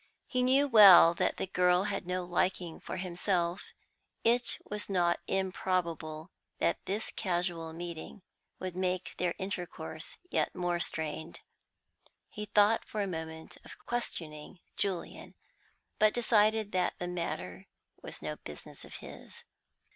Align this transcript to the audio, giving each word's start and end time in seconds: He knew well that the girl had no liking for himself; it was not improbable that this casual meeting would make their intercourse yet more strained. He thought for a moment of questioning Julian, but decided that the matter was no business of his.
He 0.25 0.41
knew 0.41 0.67
well 0.67 1.13
that 1.13 1.37
the 1.37 1.45
girl 1.45 1.83
had 1.83 2.07
no 2.07 2.23
liking 2.23 2.79
for 2.79 2.97
himself; 2.97 3.65
it 4.23 4.57
was 4.67 4.89
not 4.89 5.19
improbable 5.27 6.31
that 6.57 6.83
this 6.85 7.11
casual 7.15 7.71
meeting 7.71 8.23
would 8.57 8.75
make 8.75 9.13
their 9.17 9.35
intercourse 9.37 10.17
yet 10.31 10.55
more 10.55 10.79
strained. 10.79 11.41
He 12.31 12.47
thought 12.47 12.83
for 12.83 13.03
a 13.03 13.07
moment 13.07 13.59
of 13.63 13.77
questioning 13.85 14.57
Julian, 14.75 15.35
but 15.99 16.15
decided 16.15 16.71
that 16.71 16.95
the 16.97 17.07
matter 17.07 17.67
was 18.01 18.23
no 18.23 18.37
business 18.37 18.83
of 18.83 18.95
his. 19.05 19.43